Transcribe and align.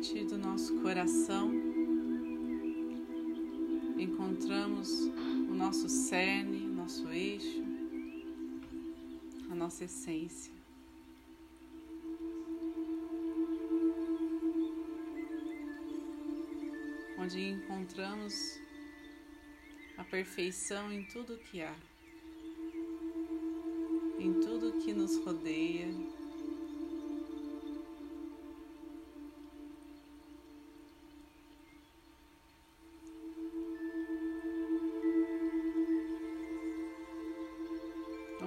partir 0.00 0.24
do 0.24 0.38
nosso 0.38 0.80
coração, 0.80 1.52
encontramos 3.98 4.88
o 5.46 5.54
nosso 5.54 5.90
cerne, 5.90 6.60
nosso 6.68 7.06
eixo, 7.10 7.62
a 9.50 9.54
nossa 9.54 9.84
essência. 9.84 10.54
Onde 17.18 17.50
encontramos 17.50 18.58
a 19.98 20.04
perfeição 20.04 20.90
em 20.90 21.04
tudo 21.04 21.36
que 21.36 21.60
há, 21.60 21.76
em 24.18 24.32
tudo 24.40 24.80
que 24.82 24.94
nos 24.94 25.18
rodeia. 25.18 26.19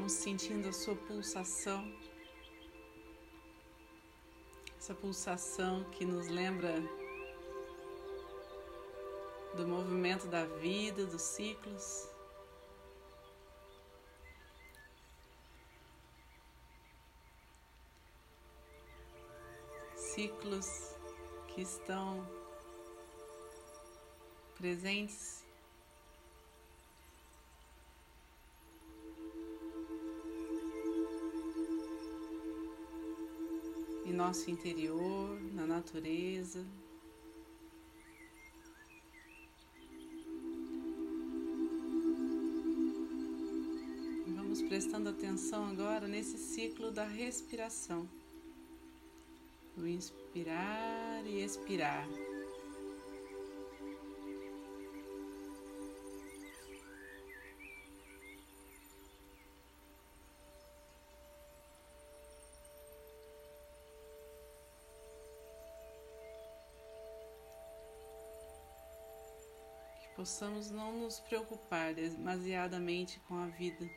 Vamos 0.04 0.18
sentindo 0.18 0.68
a 0.68 0.74
sua 0.74 0.98
pulsação, 0.98 1.90
essa 4.78 4.94
pulsação 4.94 5.86
que 5.92 6.04
nos 6.04 6.28
lembra 6.28 6.74
do 9.56 9.66
movimento 9.66 10.28
da 10.28 10.44
vida, 10.44 11.06
dos 11.06 11.22
ciclos. 11.22 12.10
Ciclos 19.96 20.98
que 21.48 21.62
estão 21.62 22.28
presentes 24.58 25.43
em 34.14 34.16
nosso 34.16 34.52
interior, 34.52 35.42
na 35.54 35.66
natureza. 35.66 36.64
prestando 44.70 45.10
atenção 45.10 45.66
agora 45.66 46.08
nesse 46.08 46.38
ciclo 46.38 46.90
da 46.90 47.06
respiração. 47.06 48.10
O 49.78 49.86
inspirar 49.86 51.24
e 51.28 51.44
expirar. 51.44 52.08
Possamos 70.24 70.72
não 70.72 70.98
nos 70.98 71.20
preocupar 71.20 71.94
demasiadamente 71.94 73.20
com 73.28 73.36
a 73.36 73.48
vida. 73.48 73.90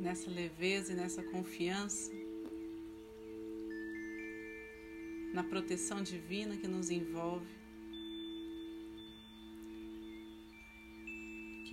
nessa 0.00 0.30
leveza 0.30 0.92
e 0.92 0.96
nessa 0.96 1.22
confiança, 1.22 2.12
na 5.32 5.42
proteção 5.42 6.02
divina 6.02 6.56
que 6.58 6.68
nos 6.68 6.90
envolve, 6.90 7.63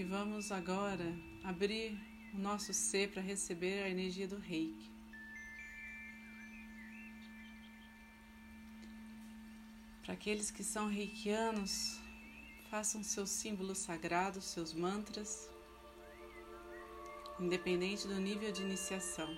que 0.02 0.06
vamos 0.08 0.52
agora 0.52 1.16
abrir 1.44 1.96
o 2.34 2.38
nosso 2.40 2.74
ser 2.74 3.12
para 3.12 3.22
receber 3.22 3.84
a 3.84 3.90
energia 3.90 4.28
do 4.28 4.40
reiki. 4.40 4.90
Para 10.04 10.16
aqueles 10.16 10.50
que 10.50 10.64
são 10.64 10.88
reikianos, 10.88 12.00
façam 12.72 13.04
seus 13.04 13.30
símbolos 13.30 13.78
sagrados, 13.78 14.46
seus 14.46 14.74
mantras 14.74 15.48
independente 17.40 18.08
do 18.08 18.16
nível 18.16 18.52
de 18.52 18.64
iniciação. 18.64 19.30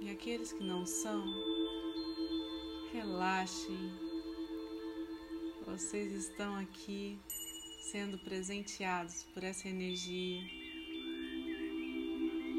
E 0.00 0.10
aqueles 0.10 0.52
que 0.52 0.62
não 0.62 0.86
são, 0.86 1.24
relaxem. 2.96 3.92
Vocês 5.66 6.14
estão 6.14 6.56
aqui 6.56 7.18
sendo 7.92 8.16
presenteados 8.20 9.24
por 9.34 9.44
essa 9.44 9.68
energia 9.68 10.40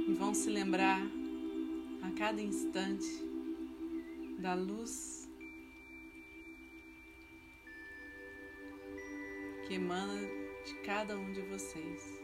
e 0.08 0.14
vão 0.14 0.36
se 0.36 0.48
lembrar 0.48 1.02
a 2.04 2.12
cada 2.12 2.40
instante 2.40 3.08
da 4.38 4.54
luz 4.54 5.28
que 9.68 9.74
emana 9.74 10.22
de 10.68 10.76
cada 10.84 11.18
um 11.18 11.32
de 11.32 11.42
vocês. 11.42 12.17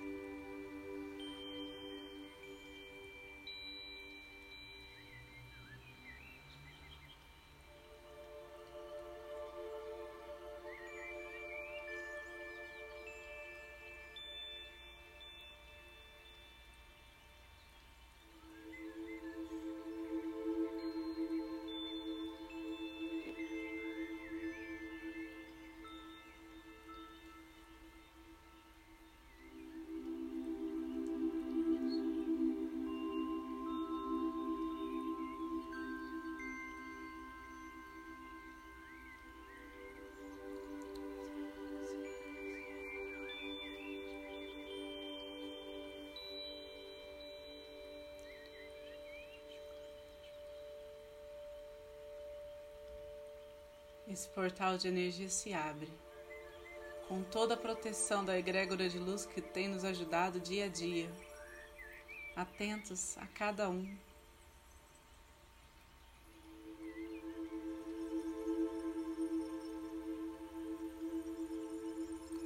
Esse 54.13 54.29
portal 54.29 54.77
de 54.77 54.87
energia 54.87 55.27
se 55.27 55.53
abre, 55.53 55.91
com 57.07 57.23
toda 57.23 57.55
a 57.55 57.57
proteção 57.57 58.23
da 58.23 58.37
egrégora 58.37 58.87
de 58.87 58.99
luz 58.99 59.25
que 59.25 59.41
tem 59.41 59.67
nos 59.67 59.83
ajudado 59.83 60.39
dia 60.39 60.65
a 60.65 60.67
dia, 60.67 61.11
atentos 62.35 63.17
a 63.17 63.25
cada 63.25 63.69
um. 63.69 63.97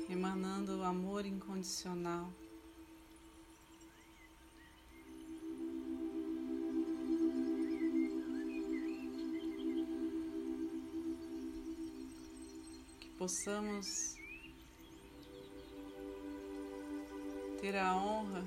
Emanando 0.09 0.79
o 0.79 0.83
amor 0.83 1.25
incondicional. 1.25 2.31
Possamos 13.27 14.15
ter 17.59 17.75
a 17.75 17.93
honra 17.93 18.41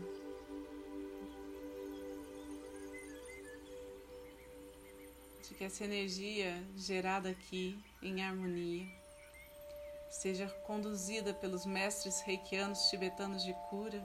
de 5.42 5.54
que 5.54 5.64
essa 5.64 5.84
energia 5.84 6.66
gerada 6.74 7.28
aqui 7.28 7.78
em 8.00 8.22
harmonia 8.22 8.86
seja 10.08 10.48
conduzida 10.66 11.34
pelos 11.34 11.66
mestres 11.66 12.22
reikianos 12.22 12.88
tibetanos 12.88 13.44
de 13.44 13.52
cura 13.68 14.02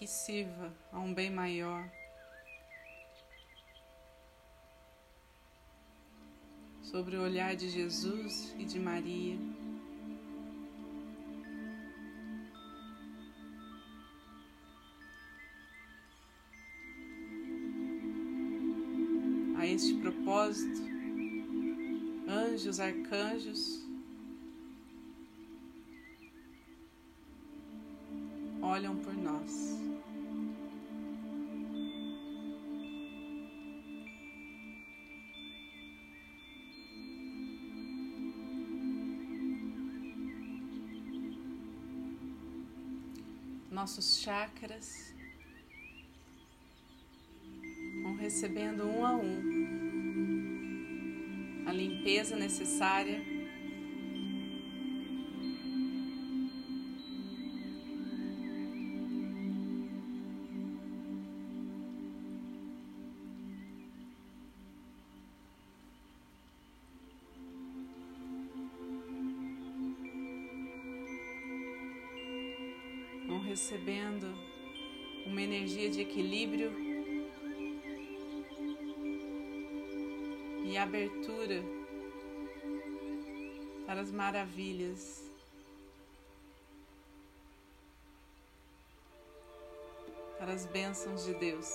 que 0.00 0.06
sirva 0.06 0.72
a 0.90 0.98
um 0.98 1.12
bem 1.12 1.30
maior. 1.30 1.86
Sobre 6.80 7.16
o 7.16 7.22
olhar 7.22 7.54
de 7.54 7.68
Jesus 7.68 8.54
e 8.58 8.64
de 8.64 8.78
Maria. 8.78 9.36
A 19.58 19.66
este 19.66 19.92
propósito, 19.98 20.80
anjos, 22.26 22.80
arcanjos, 22.80 23.86
olham 28.62 28.96
por 28.96 29.12
nós. 29.12 29.89
Nossos 43.70 44.18
chakras. 44.20 45.14
Vão 48.02 48.16
recebendo 48.16 48.84
um 48.84 49.06
a 49.06 49.12
um 49.16 49.60
a 51.66 51.72
limpeza 51.72 52.34
necessária 52.34 53.29
e 80.70 80.78
abertura 80.78 81.64
para 83.84 84.02
as 84.02 84.12
maravilhas. 84.12 85.28
Para 90.38 90.52
as 90.52 90.64
bênçãos 90.66 91.24
de 91.24 91.34
Deus. 91.34 91.68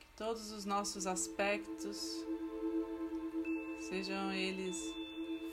Que 0.00 0.06
todos 0.16 0.50
os 0.50 0.64
nossos 0.64 1.06
aspectos 1.06 1.98
sejam 3.80 4.32
eles 4.32 4.78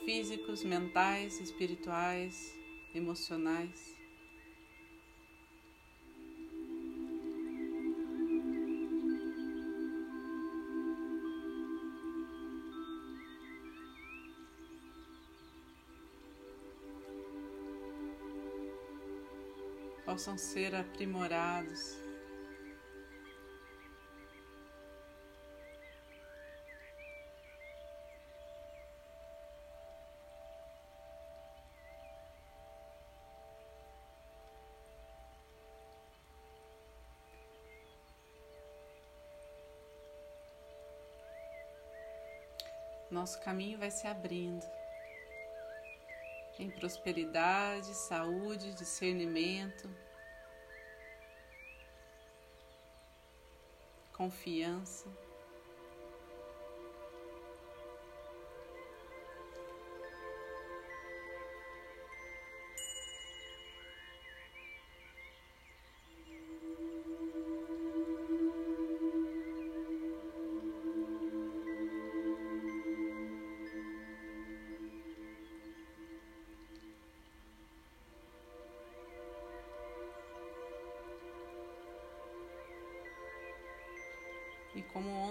físicos, 0.06 0.64
mentais, 0.64 1.38
espirituais, 1.38 2.54
emocionais. 2.94 3.91
Possam 20.04 20.36
ser 20.36 20.74
aprimorados. 20.74 22.02
nosso 43.12 43.38
caminho 43.40 43.78
vai 43.78 43.90
se 43.90 44.06
abrindo 44.06 44.66
em 46.62 46.70
prosperidade, 46.70 47.92
saúde, 47.94 48.72
discernimento, 48.74 49.90
confiança. 54.12 55.08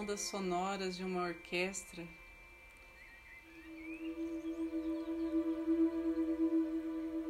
Ondas 0.02 0.22
sonoras 0.22 0.98
de 0.98 1.04
uma 1.04 1.22
orquestra. 1.22 2.04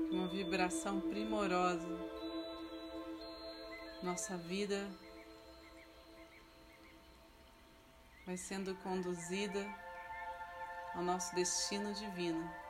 Uma 0.09 0.29
vibração 0.29 1.01
primorosa. 1.01 1.89
Nossa 4.01 4.37
vida 4.37 4.89
vai 8.25 8.37
sendo 8.37 8.73
conduzida 8.75 9.67
ao 10.95 11.03
nosso 11.03 11.35
destino 11.35 11.93
divino. 11.93 12.60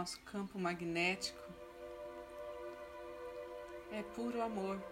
Nosso 0.00 0.18
campo 0.20 0.58
magnético 0.58 1.38
é 3.92 4.02
puro 4.02 4.40
amor. 4.40 4.82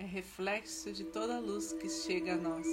É 0.00 0.02
reflexo 0.02 0.92
de 0.92 1.04
toda 1.04 1.36
a 1.36 1.38
luz 1.38 1.74
que 1.74 1.88
chega 1.88 2.34
a 2.34 2.36
nós. 2.36 2.66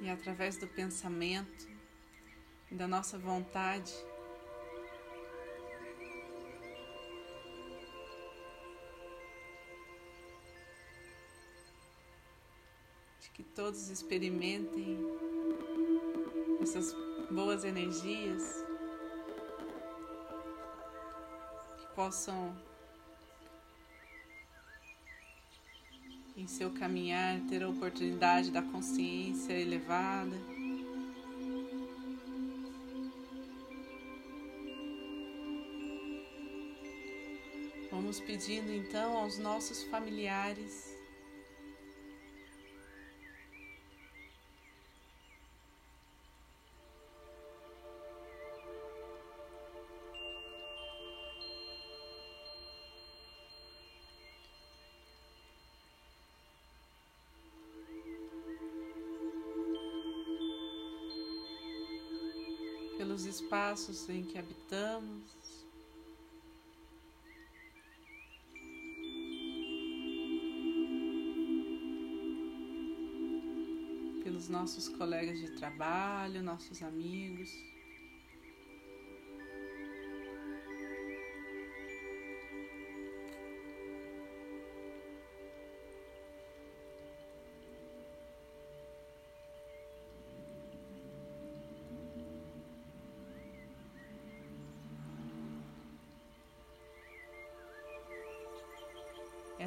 E 0.00 0.10
através 0.10 0.56
do 0.56 0.66
pensamento 0.66 1.68
da 2.72 2.88
nossa 2.88 3.16
vontade, 3.16 3.94
que 13.36 13.42
todos 13.42 13.90
experimentem 13.90 14.96
essas 16.62 16.96
boas 17.30 17.64
energias, 17.64 18.64
que 21.76 21.86
possam 21.94 22.56
em 26.34 26.46
seu 26.46 26.70
caminhar 26.70 27.38
ter 27.42 27.62
a 27.62 27.68
oportunidade 27.68 28.50
da 28.50 28.62
consciência 28.62 29.52
elevada. 29.52 30.36
Vamos 37.90 38.18
pedindo 38.18 38.72
então 38.72 39.18
aos 39.18 39.36
nossos 39.36 39.82
familiares 39.84 40.95
espaços 63.46 64.08
em 64.08 64.24
que 64.24 64.36
habitamos. 64.38 65.36
Pelos 74.24 74.48
nossos 74.48 74.88
colegas 74.88 75.38
de 75.38 75.52
trabalho, 75.52 76.42
nossos 76.42 76.82
amigos. 76.82 77.48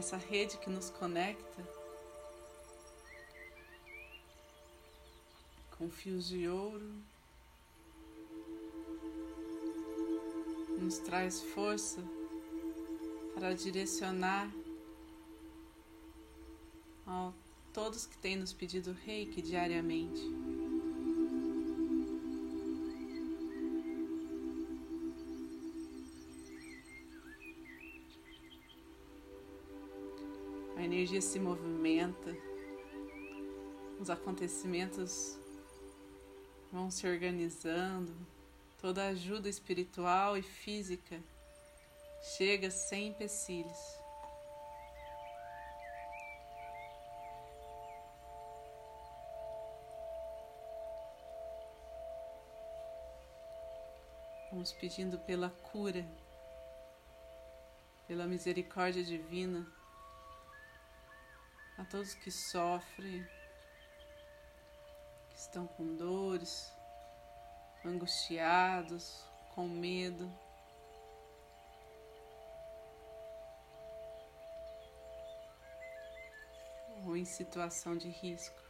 Essa 0.10 0.18
rede 0.18 0.58
que 0.58 0.72
nos 0.72 0.90
conecta 0.90 1.64
com 5.78 5.88
fios 5.88 6.28
de 6.28 6.48
ouro, 6.48 6.92
nos 10.80 10.98
traz 10.98 11.42
força 11.42 12.04
para 13.36 13.54
direcionar 13.54 14.52
a 17.06 17.32
todos 17.72 18.08
que 18.08 18.18
têm 18.18 18.36
nos 18.36 18.52
pedido 18.52 18.94
reiki 19.06 19.44
diariamente. 19.44 20.24
Energia 31.10 31.22
se 31.22 31.40
movimenta, 31.40 32.38
os 34.00 34.12
acontecimentos 34.12 35.40
vão 36.72 36.92
se 36.92 37.08
organizando, 37.08 38.16
toda 38.80 39.08
ajuda 39.08 39.50
espiritual 39.50 40.38
e 40.38 40.44
física 40.44 41.20
chega 42.38 42.70
sem 42.70 43.08
empecilhos. 43.08 43.98
Vamos 54.52 54.72
pedindo 54.74 55.18
pela 55.20 55.50
cura, 55.50 56.06
pela 58.08 58.28
misericórdia 58.28 59.04
divina 59.04 59.79
todos 61.90 62.14
que 62.14 62.30
sofrem, 62.30 63.28
que 65.30 65.36
estão 65.36 65.66
com 65.66 65.96
dores, 65.96 66.72
angustiados, 67.84 69.26
com 69.56 69.68
medo. 69.68 70.32
Ou 77.06 77.18
em 77.18 77.26
situação 77.26 77.98
de 77.98 78.08
risco. 78.10 78.69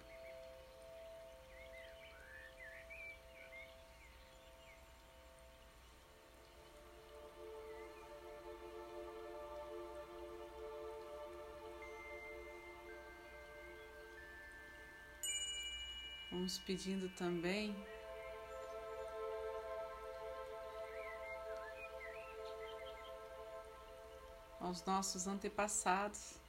Pedindo 16.58 17.10
também 17.10 17.76
aos 24.60 24.84
nossos 24.84 25.28
antepassados, 25.28 26.40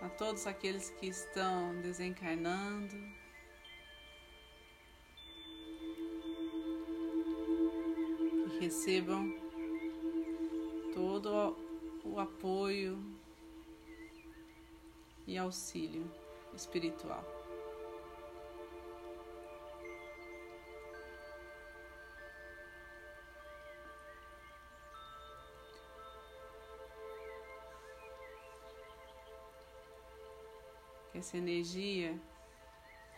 a 0.00 0.08
todos 0.10 0.46
aqueles 0.46 0.90
que 0.90 1.06
estão 1.06 1.80
desencarnando. 1.80 2.94
Que 8.44 8.58
recebam 8.60 9.34
todo 10.94 11.56
o 12.04 12.18
apoio 12.18 12.98
e 15.26 15.36
auxílio 15.36 16.10
espiritual. 16.54 17.24
Essa 31.14 31.38
energia 31.38 32.18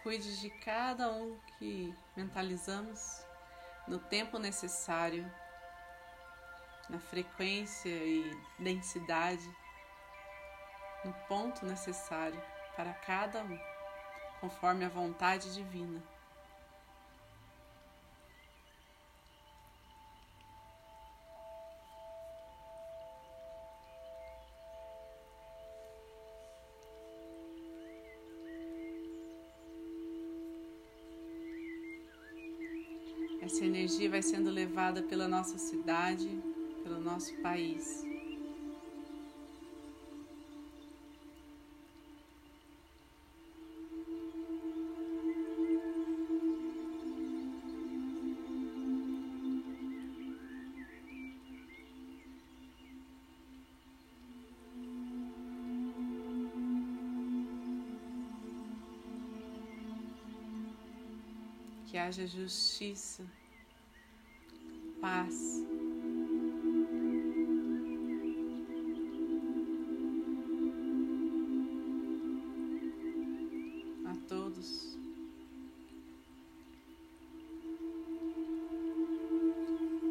cuide 0.02 0.40
de 0.40 0.48
cada 0.50 1.12
um 1.12 1.38
que 1.58 1.92
mentalizamos 2.16 3.26
no 3.88 3.98
tempo 3.98 4.38
necessário, 4.38 5.30
na 6.88 6.98
frequência 6.98 7.88
e 7.88 8.30
densidade 8.58 9.50
no 11.04 11.12
ponto 11.28 11.64
necessário 11.64 12.40
para 12.76 12.92
cada 12.92 13.42
um, 13.42 13.58
conforme 14.40 14.84
a 14.84 14.88
vontade 14.88 15.52
divina. 15.54 16.02
Essa 33.40 33.64
energia 33.64 34.10
vai 34.10 34.20
sendo 34.20 34.50
levada 34.50 35.02
pela 35.02 35.26
nossa 35.26 35.56
cidade, 35.56 36.28
pelo 36.82 37.00
nosso 37.00 37.34
país. 37.40 38.04
Que 61.98 62.02
haja 62.02 62.26
justiça, 62.28 63.26
paz. 65.00 65.64
A 74.06 74.14
todos. 74.28 74.96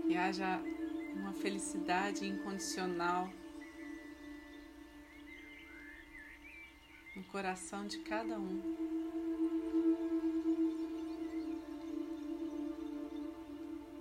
Que 0.05 0.17
haja 0.17 0.61
uma 1.15 1.31
felicidade 1.31 2.27
incondicional 2.27 3.31
no 7.15 7.23
coração 7.23 7.87
de 7.87 7.99
cada 7.99 8.37
um. 8.37 8.86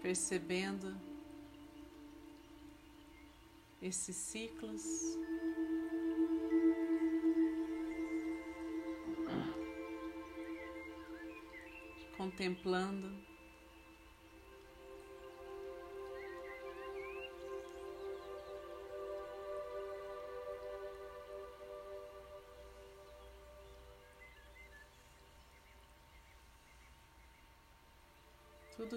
Percebendo 0.06 0.94
esses 3.82 4.14
ciclos. 4.14 4.84
Contemplando 12.16 13.12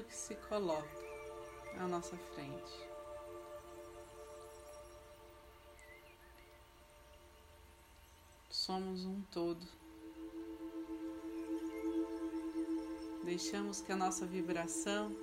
que 0.10 0.16
se 0.16 0.34
coloca 0.36 0.90
à 1.78 1.88
nossa 1.88 2.18
frente. 2.18 2.90
Somos 8.50 9.06
um 9.06 9.22
todo. 9.32 9.66
Deixamos 13.24 13.82
que 13.82 13.92
a 13.92 13.96
nossa 13.96 14.26
vibração 14.26 15.16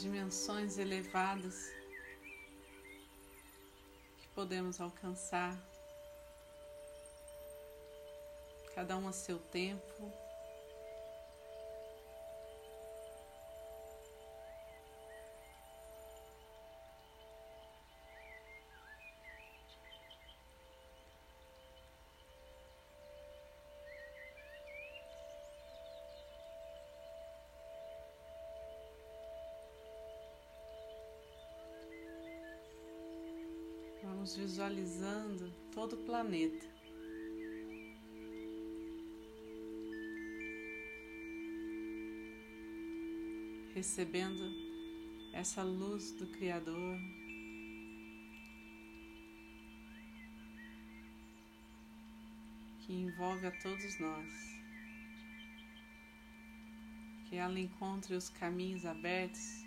dimensões 0.00 0.78
elevadas 0.78 1.70
que 4.18 4.28
podemos 4.34 4.80
alcançar 4.80 5.56
cada 8.74 8.96
um 8.96 9.06
a 9.06 9.12
seu 9.12 9.38
tempo. 9.38 10.23
Vamos 34.24 34.36
visualizando 34.38 35.52
todo 35.70 35.96
o 35.96 36.04
planeta. 36.06 36.72
recebendo 43.74 44.42
essa 45.34 45.62
luz 45.62 46.12
do 46.12 46.26
Criador. 46.28 46.98
Que 52.80 52.94
envolve 52.94 53.46
a 53.46 53.50
todos 53.60 54.00
nós, 54.00 54.32
que 57.28 57.36
ela 57.36 57.60
encontre 57.60 58.14
os 58.14 58.30
caminhos 58.30 58.86
abertos 58.86 59.63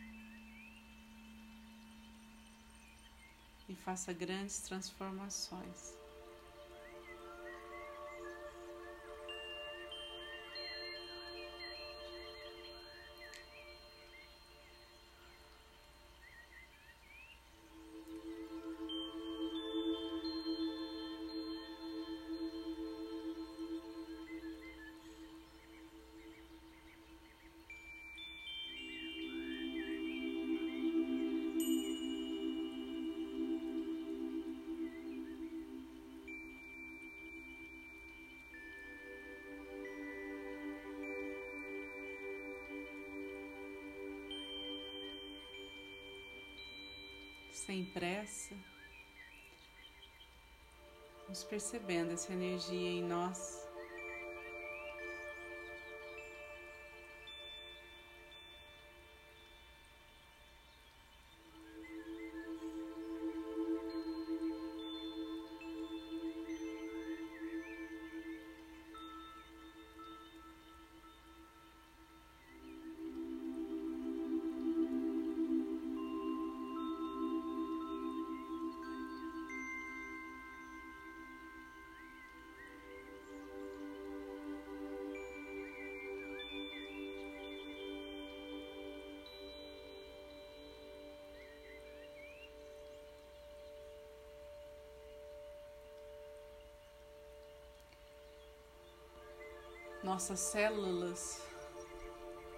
faça 3.87 4.11
grandes 4.11 4.59
transformações. 4.59 5.96
Sem 47.57 47.83
pressa, 47.85 48.55
vamos 51.23 51.43
percebendo 51.43 52.13
essa 52.13 52.31
energia 52.31 52.89
em 52.89 53.03
nós. 53.03 53.66
Nossas 100.07 100.39
células, 100.39 101.41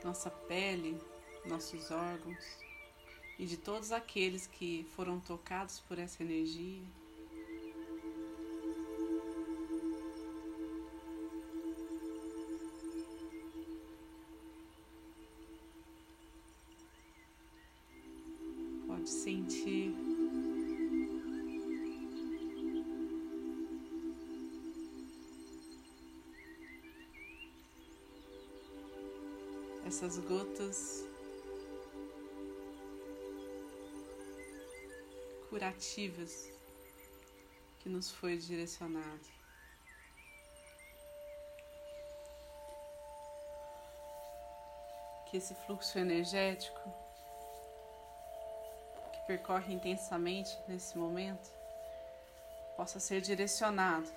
nossa 0.03 0.29
pele, 0.29 1.01
nossos 1.45 1.89
órgãos 1.89 2.45
e 3.39 3.45
de 3.47 3.57
todos 3.57 3.91
aqueles 3.91 4.45
que 4.45 4.85
foram 4.95 5.19
tocados 5.19 5.79
por 5.79 5.97
essa 5.97 6.21
energia. 6.21 6.83
Essas 29.99 30.17
gotas 30.19 31.05
curativas 35.49 36.49
que 37.79 37.89
nos 37.89 38.09
foi 38.09 38.37
direcionado. 38.37 39.27
Que 45.29 45.35
esse 45.35 45.53
fluxo 45.65 45.99
energético 45.99 46.79
que 49.11 49.27
percorre 49.27 49.73
intensamente 49.73 50.57
nesse 50.65 50.97
momento 50.97 51.51
possa 52.77 53.01
ser 53.01 53.19
direcionado 53.19 54.09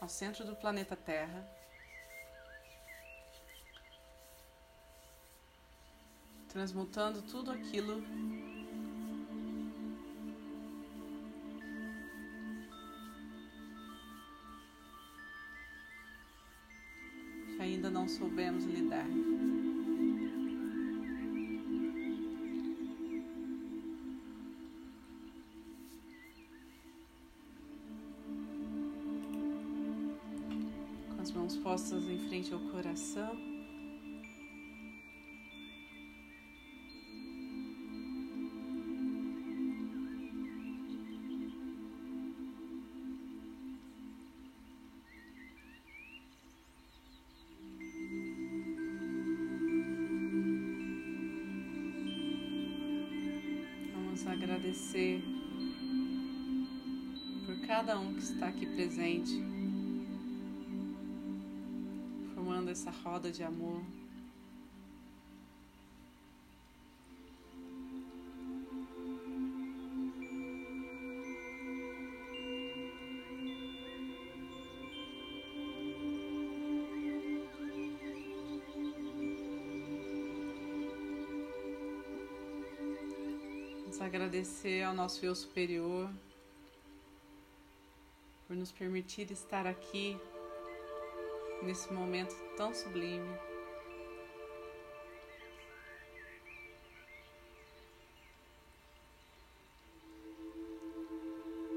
ao 0.00 0.08
centro 0.08 0.46
do 0.46 0.56
planeta 0.56 0.96
Terra 0.96 1.46
transmutando 6.58 7.22
tudo 7.22 7.52
aquilo 7.52 8.02
que 17.54 17.62
ainda 17.62 17.88
não 17.88 18.08
soubemos 18.08 18.64
lidar. 18.64 19.06
Com 31.14 31.22
as 31.22 31.30
mãos 31.30 31.56
postas 31.58 32.02
em 32.08 32.18
frente 32.28 32.52
ao 32.52 32.58
coração. 32.58 33.57
Roda 63.08 63.32
de 63.32 63.42
amor. 63.42 63.82
Agradecer 84.00 84.82
ao 84.84 84.94
nosso 84.94 85.24
eu 85.24 85.34
superior 85.34 86.10
por 88.46 88.56
nos 88.56 88.72
permitir 88.72 89.30
estar 89.30 89.66
aqui 89.66 90.18
nesse 91.62 91.92
momento 91.92 92.34
tão 92.56 92.72
sublime. 92.74 93.28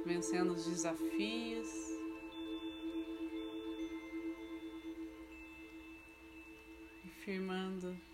Vencendo 0.06 0.54
os 0.54 0.66
desafios. 0.66 1.68
e 7.04 7.10
Firmando 7.24 8.11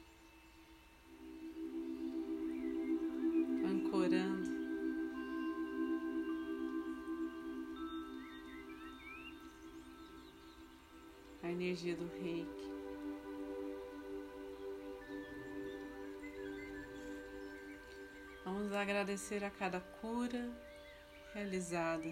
energia 11.58 11.96
do 11.96 12.08
reiki. 12.20 12.72
Vamos 18.46 18.72
agradecer 18.74 19.44
a 19.44 19.50
cada 19.50 19.82
cura 19.82 20.50
realizada, 21.34 22.08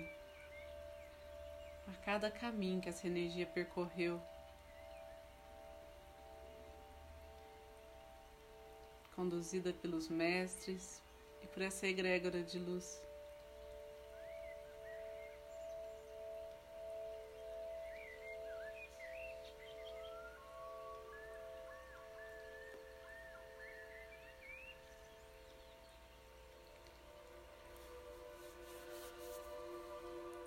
a 1.88 1.94
cada 2.04 2.32
caminho 2.32 2.82
que 2.82 2.90
essa 2.90 3.06
energia 3.06 3.46
percorreu. 3.46 4.20
Conduzida 9.16 9.72
pelos 9.72 10.10
mestres, 10.10 11.02
e 11.42 11.48
por 11.48 11.62
essa 11.62 11.88
egrégora 11.88 12.42
de 12.44 12.58
luz. 12.60 13.00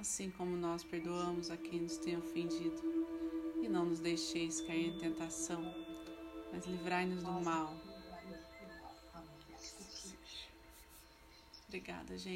assim 0.00 0.30
como 0.30 0.56
nós 0.56 0.82
perdoamos 0.82 1.50
a 1.50 1.56
quem 1.58 1.82
nos 1.82 1.98
tem 1.98 2.16
ofendido. 2.16 2.82
E 3.62 3.68
não 3.68 3.84
nos 3.84 4.00
deixeis 4.00 4.62
cair 4.62 4.88
em 4.88 4.98
tentação, 4.98 5.62
mas 6.50 6.64
livrai-nos 6.66 7.22
do 7.22 7.32
mal 7.32 7.76
Obrigada, 11.68 12.18
gente. 12.18 12.28